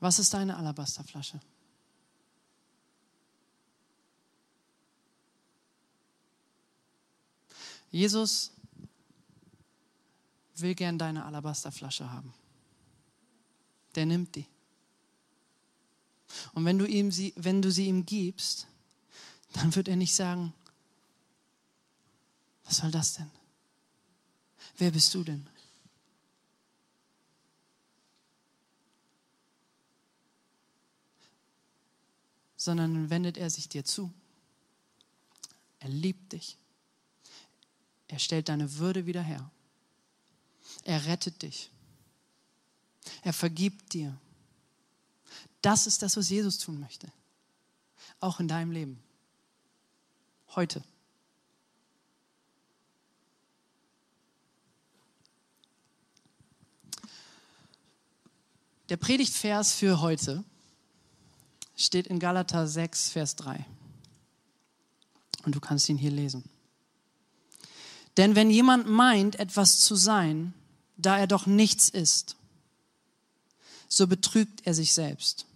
[0.00, 1.40] Was ist deine Alabasterflasche?
[7.90, 8.52] Jesus
[10.56, 12.34] will gern deine Alabasterflasche haben.
[13.94, 14.46] Der nimmt die.
[16.52, 18.66] Und wenn du, ihm sie, wenn du sie ihm gibst,
[19.52, 20.52] dann wird er nicht sagen,
[22.64, 23.30] was soll das denn?
[24.76, 25.48] Wer bist du denn?
[32.66, 34.12] Sondern wendet er sich dir zu.
[35.78, 36.56] Er liebt dich.
[38.08, 39.48] Er stellt deine Würde wieder her.
[40.82, 41.70] Er rettet dich.
[43.22, 44.18] Er vergibt dir.
[45.62, 47.06] Das ist das, was Jesus tun möchte.
[48.18, 49.00] Auch in deinem Leben.
[50.56, 50.82] Heute.
[58.88, 60.42] Der Predigtvers für heute
[61.76, 63.64] steht in Galater 6, Vers 3.
[65.44, 66.44] Und du kannst ihn hier lesen.
[68.16, 70.54] Denn wenn jemand meint, etwas zu sein,
[70.96, 72.36] da er doch nichts ist,
[73.88, 75.46] so betrügt er sich selbst.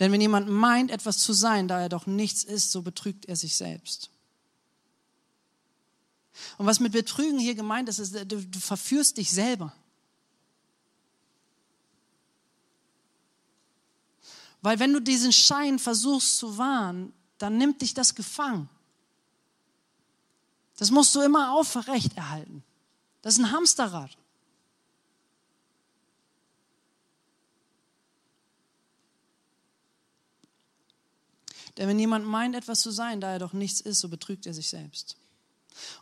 [0.00, 3.36] Denn wenn jemand meint, etwas zu sein, da er doch nichts ist, so betrügt er
[3.36, 4.10] sich selbst.
[6.56, 9.72] Und was mit Betrügen hier gemeint ist, ist, du, du verführst dich selber.
[14.62, 18.68] Weil wenn du diesen Schein versuchst zu wahren, dann nimmt dich das gefangen.
[20.76, 22.62] Das musst du immer aufrecht erhalten.
[23.22, 24.16] Das ist ein Hamsterrad.
[31.76, 34.54] Denn wenn jemand meint, etwas zu sein, da er doch nichts ist, so betrügt er
[34.54, 35.16] sich selbst.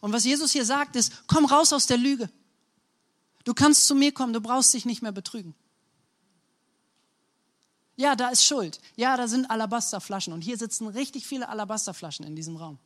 [0.00, 2.30] Und was Jesus hier sagt, ist, komm raus aus der Lüge.
[3.44, 5.54] Du kannst zu mir kommen, du brauchst dich nicht mehr betrügen.
[7.96, 8.80] Ja, da ist Schuld.
[8.94, 10.32] Ja, da sind Alabasterflaschen.
[10.32, 12.78] Und hier sitzen richtig viele Alabasterflaschen in diesem Raum.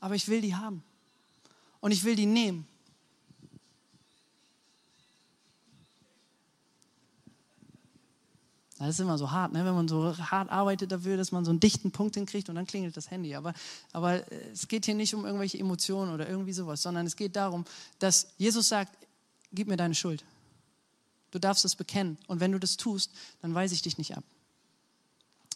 [0.00, 0.82] aber ich will die haben.
[1.80, 2.66] Und ich will die nehmen.
[8.78, 9.62] Das ist immer so hart, ne?
[9.66, 12.66] wenn man so hart arbeitet dafür, dass man so einen dichten Punkt hinkriegt und dann
[12.66, 13.34] klingelt das Handy.
[13.34, 13.52] Aber,
[13.92, 17.36] aber äh, es geht hier nicht um irgendwelche Emotionen oder irgendwie sowas, sondern es geht
[17.36, 17.66] darum,
[17.98, 18.96] dass Jesus sagt,
[19.52, 20.24] gib mir deine Schuld.
[21.30, 22.18] Du darfst es bekennen.
[22.26, 23.10] Und wenn du das tust,
[23.42, 24.24] dann weise ich dich nicht ab.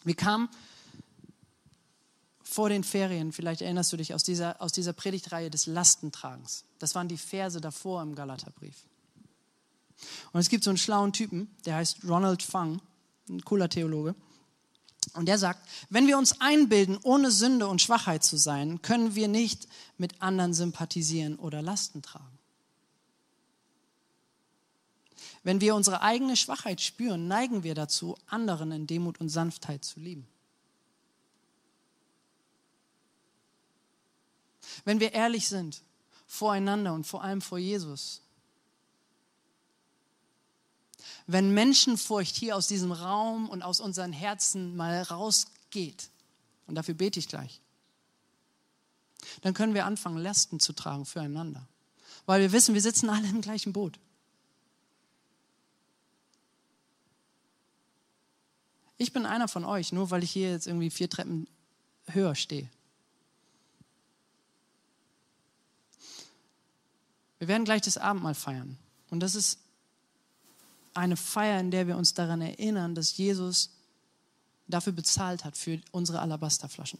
[0.03, 0.49] Wir kamen
[2.43, 6.63] vor den Ferien, vielleicht erinnerst du dich aus dieser, aus dieser Predigtreihe des Lastentragens.
[6.79, 8.75] Das waren die Verse davor im Galaterbrief.
[10.31, 12.81] Und es gibt so einen schlauen Typen, der heißt Ronald Fang,
[13.29, 14.15] ein cooler Theologe.
[15.13, 19.27] Und der sagt, wenn wir uns einbilden, ohne Sünde und Schwachheit zu sein, können wir
[19.27, 22.34] nicht mit anderen sympathisieren oder Lasten tragen.
[25.45, 29.99] Wenn wir unsere eigene Schwachheit spüren, neigen wir dazu, anderen in Demut und Sanftheit zu
[29.99, 30.27] lieben.
[34.85, 35.83] Wenn wir ehrlich sind
[36.25, 38.21] voreinander und vor allem vor Jesus.
[41.27, 46.09] Wenn Menschenfurcht hier aus diesem Raum und aus unseren Herzen mal rausgeht,
[46.65, 47.61] und dafür bete ich gleich,
[49.43, 51.67] dann können wir anfangen, Lasten zu tragen füreinander.
[52.25, 53.99] Weil wir wissen, wir sitzen alle im gleichen Boot.
[58.97, 61.47] Ich bin einer von euch, nur weil ich hier jetzt irgendwie vier Treppen
[62.07, 62.69] höher stehe.
[67.39, 68.77] Wir werden gleich das Abendmahl feiern.
[69.09, 69.59] Und das ist
[70.93, 73.69] eine Feier, in der wir uns daran erinnern, dass Jesus
[74.67, 76.99] dafür bezahlt hat, für unsere Alabasterflaschen.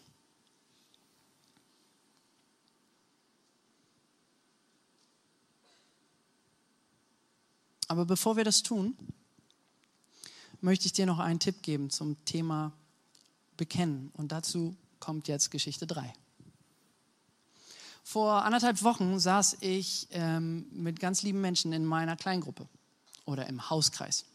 [7.88, 8.98] Aber bevor wir das tun,
[10.66, 12.74] möchte ich dir noch einen Tipp geben zum Thema
[13.56, 14.12] Bekennen.
[14.14, 16.12] Und dazu kommt jetzt Geschichte 3.
[18.04, 22.68] Vor anderthalb Wochen saß ich ähm, mit ganz lieben Menschen in meiner Kleingruppe
[23.26, 24.26] oder im Hauskreis.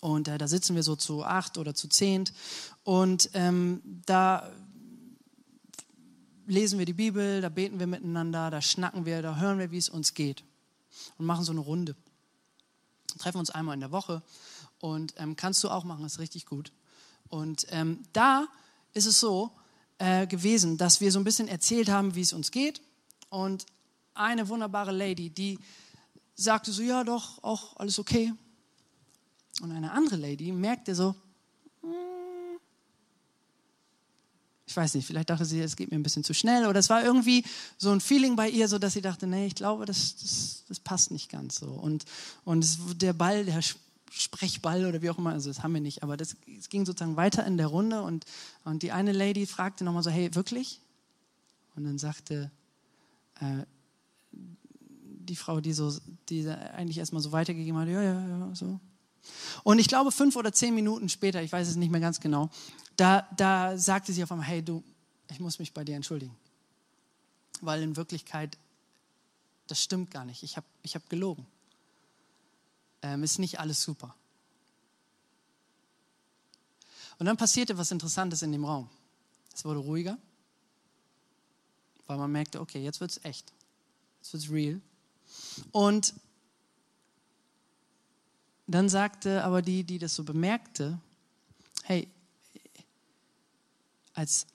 [0.00, 2.32] Und äh, da sitzen wir so zu acht oder zu zehnt
[2.84, 4.50] und ähm, da
[6.46, 9.78] lesen wir die Bibel, da beten wir miteinander, da schnacken wir, da hören wir, wie
[9.78, 10.44] es uns geht
[11.16, 11.96] und machen so eine Runde.
[13.18, 14.22] Treffen uns einmal in der Woche
[14.80, 16.72] und ähm, kannst du auch machen, ist richtig gut.
[17.28, 18.46] Und ähm, da
[18.92, 19.52] ist es so,
[19.98, 22.80] äh, gewesen, dass wir so ein bisschen erzählt haben, wie es uns geht.
[23.30, 23.66] Und
[24.14, 25.58] eine wunderbare Lady, die
[26.34, 28.32] sagte so, ja doch, auch alles okay.
[29.62, 31.14] Und eine andere Lady merkte so,
[31.80, 32.58] hm,
[34.66, 36.90] Ich weiß nicht, vielleicht dachte sie, es geht mir ein bisschen zu schnell oder es
[36.90, 37.44] war irgendwie
[37.78, 40.80] so ein Feeling bei ihr, so dass sie dachte, nee, ich glaube, das, das, das
[40.80, 41.68] passt nicht ganz so.
[41.68, 42.04] Und,
[42.44, 43.62] und der Ball, der
[44.10, 47.16] Sprechball oder wie auch immer, also das haben wir nicht, aber das, es ging sozusagen
[47.16, 48.24] weiter in der Runde und,
[48.64, 50.80] und die eine Lady fragte nochmal so, hey, wirklich?
[51.74, 52.50] Und dann sagte
[53.40, 53.64] äh,
[54.32, 55.92] die Frau, die so,
[56.28, 58.80] die eigentlich erstmal so weitergegeben hat, ja, ja, ja, so.
[59.64, 62.50] Und ich glaube, fünf oder zehn Minuten später, ich weiß es nicht mehr ganz genau,
[62.96, 64.82] da, da sagte sie auf einmal, hey du,
[65.30, 66.34] ich muss mich bei dir entschuldigen.
[67.60, 68.56] Weil in Wirklichkeit,
[69.66, 70.42] das stimmt gar nicht.
[70.42, 71.46] Ich habe ich hab gelogen.
[73.06, 74.16] Ähm, ist nicht alles super.
[77.18, 78.90] Und dann passierte was Interessantes in dem Raum.
[79.54, 80.18] Es wurde ruhiger,
[82.08, 83.52] weil man merkte, okay, jetzt wird es echt.
[84.18, 84.80] Jetzt wird es real.
[85.70, 86.14] Und
[88.66, 90.98] dann sagte aber die, die das so bemerkte,
[91.84, 92.08] hey,
[94.14, 94.46] als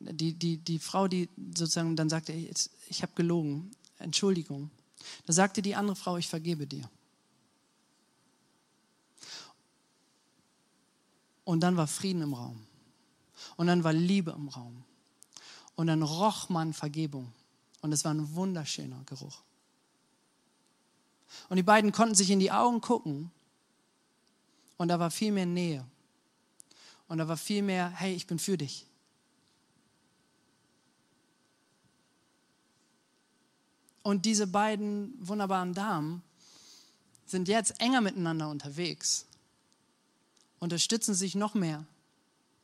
[0.00, 4.70] die, die, die Frau, die sozusagen dann sagte, ich, ich habe gelogen, Entschuldigung.
[5.26, 6.90] Da sagte die andere Frau, ich vergebe dir.
[11.44, 12.66] Und dann war Frieden im Raum.
[13.56, 14.84] Und dann war Liebe im Raum.
[15.76, 17.32] Und dann roch man Vergebung.
[17.80, 19.42] Und es war ein wunderschöner Geruch.
[21.48, 23.30] Und die beiden konnten sich in die Augen gucken.
[24.76, 25.84] Und da war viel mehr Nähe.
[27.08, 28.86] Und da war viel mehr, hey, ich bin für dich.
[34.02, 36.22] Und diese beiden wunderbaren Damen
[37.26, 39.26] sind jetzt enger miteinander unterwegs,
[40.64, 41.86] unterstützen sich noch mehr,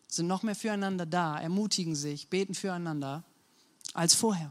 [0.09, 3.23] sind noch mehr füreinander da, ermutigen sich, beten füreinander
[3.95, 4.51] als vorher.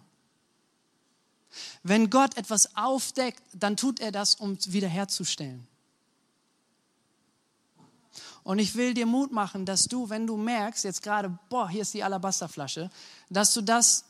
[1.84, 5.68] Wenn Gott etwas aufdeckt, dann tut er das, um es wiederherzustellen.
[8.44, 11.82] Und ich will dir Mut machen, dass du, wenn du merkst, jetzt gerade, boah, hier
[11.82, 12.90] ist die Alabasterflasche,
[13.30, 14.06] dass du das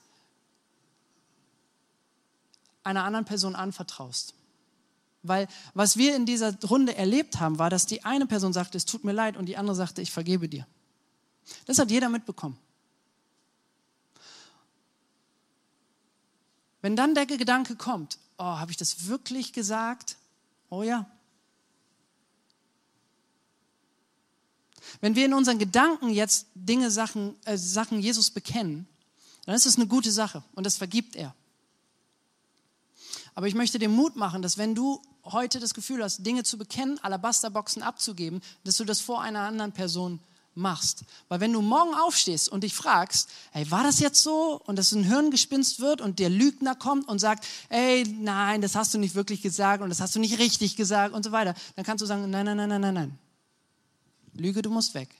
[2.83, 4.33] einer anderen Person anvertraust.
[5.21, 8.85] Weil was wir in dieser Runde erlebt haben, war, dass die eine Person sagte, es
[8.85, 10.65] tut mir leid, und die andere sagte, ich vergebe dir.
[11.65, 12.57] Das hat jeder mitbekommen.
[16.81, 20.17] Wenn dann der Gedanke kommt, oh, habe ich das wirklich gesagt?
[20.69, 21.09] Oh ja.
[25.01, 28.87] Wenn wir in unseren Gedanken jetzt Dinge, Sachen, äh, Sachen Jesus bekennen,
[29.45, 31.35] dann ist es eine gute Sache und das vergibt er.
[33.39, 36.57] Aber ich möchte dir Mut machen, dass wenn du heute das Gefühl hast, Dinge zu
[36.57, 40.19] bekennen, Alabasterboxen abzugeben, dass du das vor einer anderen Person
[40.55, 41.05] machst.
[41.29, 44.61] Weil wenn du morgen aufstehst und dich fragst, hey, war das jetzt so?
[44.65, 48.93] Und dass ein Hirngespinst wird und der Lügner kommt und sagt, ey, nein, das hast
[48.93, 51.85] du nicht wirklich gesagt und das hast du nicht richtig gesagt und so weiter, dann
[51.85, 53.19] kannst du sagen, nein, nein, nein, nein, nein, nein.
[54.33, 55.15] Lüge, du musst weg.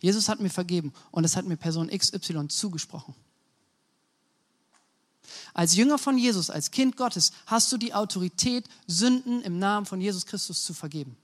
[0.00, 3.14] Jesus hat mir vergeben und es hat mir Person XY zugesprochen.
[5.58, 10.00] Als Jünger von Jesus, als Kind Gottes, hast du die Autorität, Sünden im Namen von
[10.00, 11.16] Jesus Christus zu vergeben.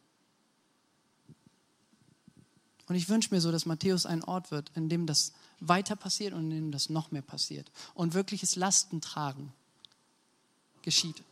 [2.88, 6.34] Und ich wünsche mir so, dass Matthäus ein Ort wird, in dem das weiter passiert
[6.34, 7.70] und in dem das noch mehr passiert.
[7.94, 9.52] Und wirkliches Lastentragen
[10.82, 11.22] geschieht.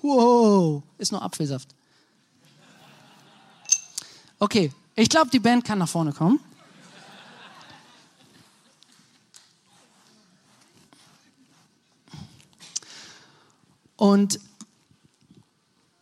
[0.00, 1.68] Wow, ist nur Apfelsaft.
[4.38, 6.40] Okay, ich glaube, die Band kann nach vorne kommen.
[13.98, 14.38] Und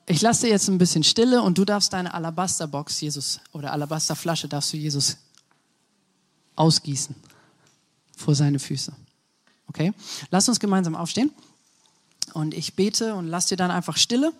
[0.05, 4.49] ich lasse dir jetzt ein bisschen Stille und du darfst deine Alabasterbox Jesus oder Alabasterflasche
[4.49, 5.16] darfst du Jesus
[6.57, 7.16] ausgießen
[8.14, 8.92] vor seine Füße.
[9.68, 9.94] Okay?
[10.30, 11.32] Lass uns gemeinsam aufstehen
[12.34, 14.30] und ich bete und lass dir dann einfach Stille.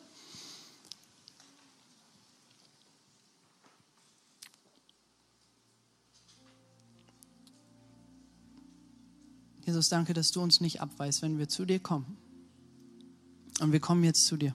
[9.65, 12.19] Jesus, danke, dass du uns nicht abweist, wenn wir zu dir kommen.
[13.61, 14.55] Und wir kommen jetzt zu dir.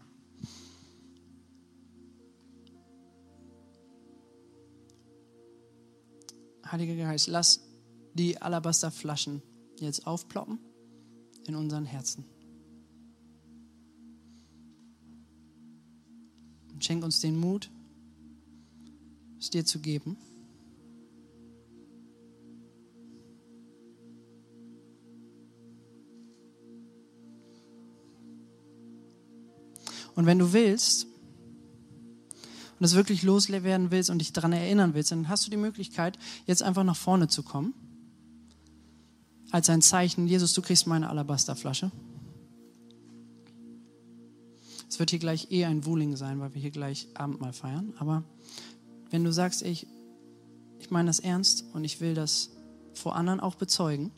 [6.72, 7.62] Heiliger Geist, lass
[8.14, 9.42] die Alabasterflaschen
[9.80, 10.60] jetzt aufploppen
[11.48, 12.24] in unseren Herzen.
[16.72, 17.70] Und schenk uns den Mut,
[19.40, 20.18] es dir zu geben.
[30.22, 31.08] Und wenn du willst
[32.78, 36.20] und es wirklich loswerden willst und dich daran erinnern willst, dann hast du die Möglichkeit,
[36.46, 37.74] jetzt einfach nach vorne zu kommen.
[39.50, 41.90] Als ein Zeichen, Jesus, du kriegst meine Alabasterflasche.
[44.88, 47.96] Es wird hier gleich eh ein Wuling sein, weil wir hier gleich Abendmahl feiern.
[47.98, 48.24] Aber
[49.10, 49.88] wenn du sagst, ich,
[50.78, 52.52] ich meine das ernst und ich will das
[52.94, 54.12] vor anderen auch bezeugen.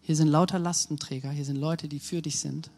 [0.00, 2.70] Hier sind lauter Lastenträger, hier sind Leute, die für dich sind.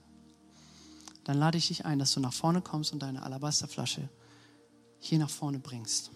[1.26, 4.08] Dann lade ich dich ein, dass du nach vorne kommst und deine Alabasterflasche
[5.00, 6.12] hier nach vorne bringst.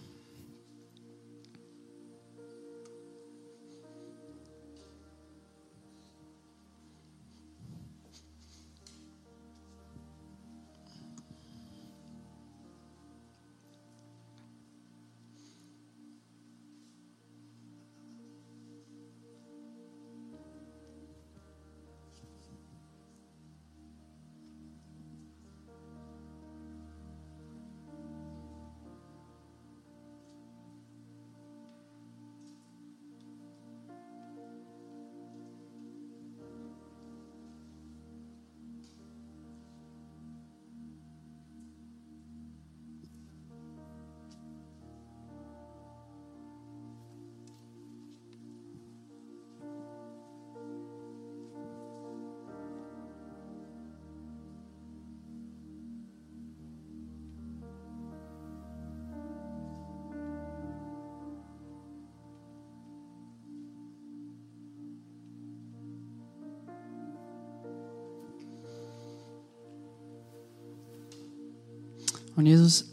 [72.36, 72.86] Und Jesus,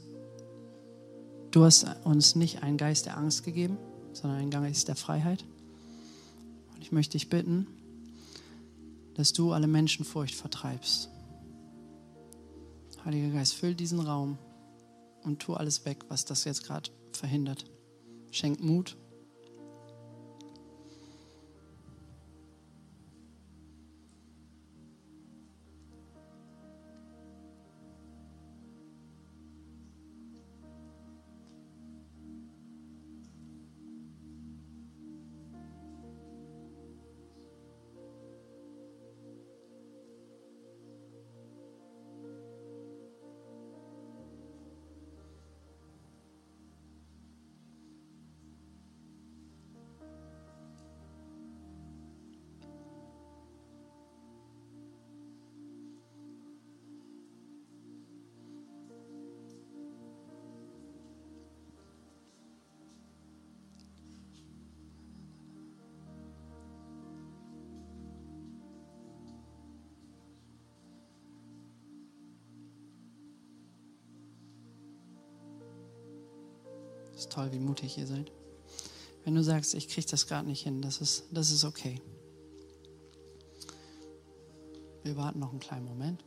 [1.52, 3.78] du hast uns nicht einen Geist der Angst gegeben,
[4.14, 5.46] sondern einen Geist der Freiheit.
[6.74, 7.68] Und ich möchte dich bitten,
[9.16, 11.10] dass du alle Menschenfurcht vertreibst.
[13.06, 14.38] Heiliger Geist, füll diesen Raum
[15.24, 17.66] und tu alles weg, was das jetzt gerade verhindert.
[18.32, 18.98] Schenk Mut,
[77.18, 78.32] ist toll, wie mutig ihr seid.
[79.24, 82.02] Wenn du sagst, ich kriege das gerade nicht hin, das ist, das ist okay.
[85.04, 86.24] Wir warten noch einen kleinen Moment.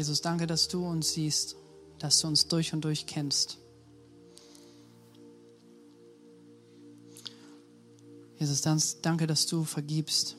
[0.00, 1.56] Jesus, danke, dass du uns siehst,
[1.98, 3.58] dass du uns durch und durch kennst.
[8.38, 8.62] Jesus,
[9.02, 10.36] danke, dass du vergibst.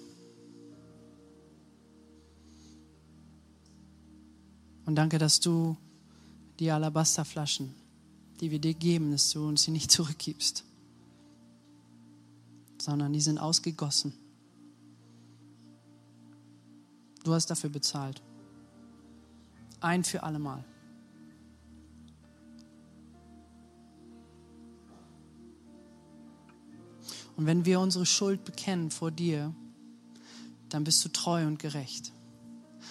[4.88, 5.78] Und danke, dass du
[6.58, 7.72] die Alabasterflaschen,
[8.40, 10.64] die wir dir geben, dass du uns sie nicht zurückgibst,
[12.82, 14.12] sondern die sind ausgegossen.
[17.24, 18.24] Du hast dafür bezahlt
[19.82, 20.64] ein für allemal.
[27.36, 29.54] Und wenn wir unsere Schuld bekennen vor dir,
[30.70, 32.14] dann bist du treu und gerecht.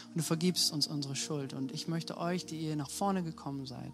[0.09, 1.53] Und du vergibst uns unsere Schuld.
[1.53, 3.93] Und ich möchte euch, die ihr nach vorne gekommen seid,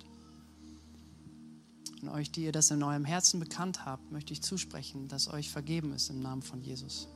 [2.03, 5.51] und euch, die ihr das in eurem Herzen bekannt habt, möchte ich zusprechen, dass euch
[5.51, 7.09] vergeben ist im Namen von Jesus.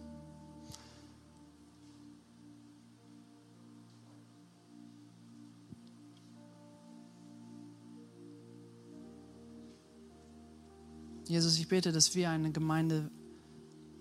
[11.30, 13.08] Jesus, ich bete, dass wir eine Gemeinde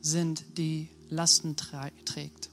[0.01, 2.49] sind, die Lasten trägt.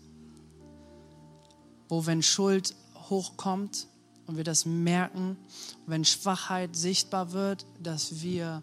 [1.88, 2.76] Wo wenn Schuld
[3.08, 3.88] hochkommt
[4.26, 5.38] und wir das merken,
[5.86, 8.62] wenn Schwachheit sichtbar wird, dass wir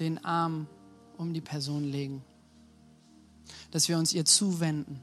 [0.00, 0.66] den Arm
[1.16, 2.22] um die Person legen.
[3.70, 5.00] Dass wir uns ihr zuwenden.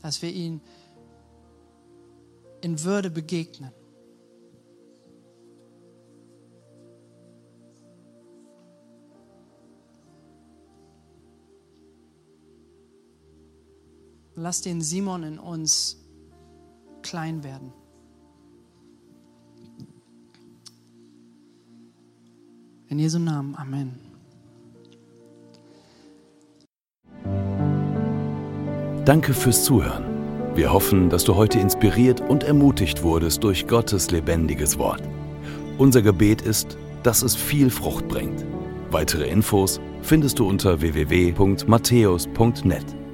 [0.00, 0.62] Dass wir ihn
[2.62, 3.72] in Würde begegnen.
[14.38, 15.96] Lass den Simon in uns
[17.02, 17.72] klein werden.
[22.88, 23.56] In Jesu Namen.
[23.56, 23.98] Amen.
[29.06, 30.04] Danke fürs Zuhören.
[30.54, 35.02] Wir hoffen, dass du heute inspiriert und ermutigt wurdest durch Gottes lebendiges Wort.
[35.78, 38.44] Unser Gebet ist, dass es viel Frucht bringt.
[38.90, 43.05] Weitere Infos findest du unter www.matthäus.net.